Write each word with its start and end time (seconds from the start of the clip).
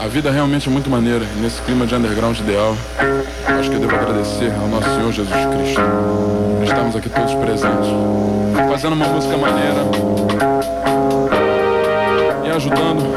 A 0.00 0.08
vida 0.08 0.30
realmente 0.30 0.66
é 0.66 0.72
muito 0.72 0.88
maneira. 0.88 1.26
E 1.36 1.40
nesse 1.40 1.60
clima 1.60 1.86
de 1.86 1.94
underground 1.94 2.38
ideal, 2.38 2.74
acho 3.58 3.68
que 3.68 3.76
eu 3.76 3.80
devo 3.80 3.94
agradecer 3.94 4.50
ao 4.58 4.66
nosso 4.66 4.88
Senhor 4.88 5.12
Jesus 5.12 5.28
Cristo. 5.30 5.82
Estamos 6.64 6.96
aqui 6.96 7.10
todos 7.10 7.34
presentes, 7.34 7.90
fazendo 8.70 8.94
uma 8.94 9.06
música 9.06 9.36
maneira 9.36 9.84
e 12.46 12.50
ajudando 12.50 13.14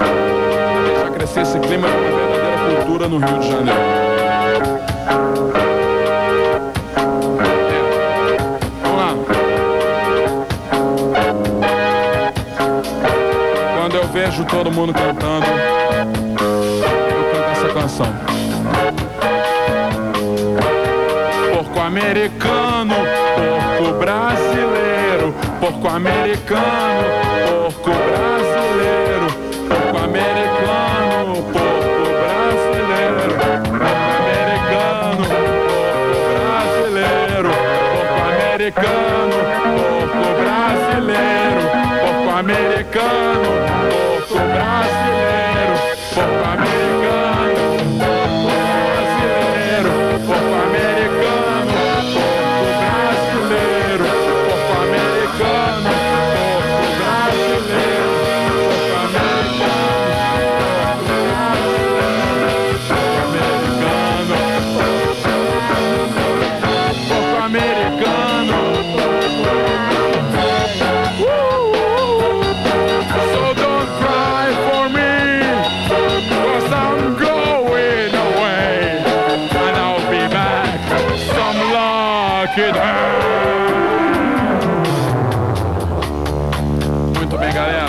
a 1.07 1.11
crescer 1.11 1.43
esse 1.43 1.57
clima 1.59 1.87
de 1.87 1.95
uma 1.95 2.09
verdadeira 2.09 2.75
cultura 2.75 3.07
no 3.07 3.17
Rio 3.17 3.39
de 3.39 3.47
Janeiro. 3.49 4.03
Vejo 14.13 14.45
todo 14.45 14.71
mundo 14.71 14.93
cantando, 14.93 15.47
americano, 21.85 22.95
porco 23.35 23.93
brasileiro, 23.97 25.33
porco 25.59 25.87
americano, 25.89 27.03
porco 27.45 27.91
brasileiro, 27.91 29.27
porco 29.67 29.97
americano, 29.97 31.33
porco 31.51 32.07
brasileiro, 32.21 33.35
porco 33.35 33.83
americano, 34.23 35.23
porco 36.07 36.29
brasileiro, 36.39 37.51
porco 37.91 38.17
americano, 38.31 39.35
porco 39.75 40.27
brasileiro, 40.39 41.61
porco 41.99 42.29
americano, 42.29 43.49
porco 43.89 44.39
brasileiro, 44.39 45.12
Muito 87.17 87.35
bem, 87.35 87.51
galera. 87.51 87.87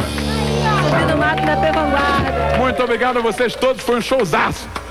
Muito 2.59 2.83
obrigado 2.83 3.19
a 3.19 3.21
vocês 3.21 3.55
todos, 3.55 3.83
foi 3.83 3.99
um 3.99 4.01
showzaço. 4.01 4.67